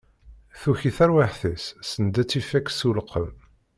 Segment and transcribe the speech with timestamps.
[0.59, 3.29] Tuki terwiḥt-is send ad tt-ifak s uleqqem.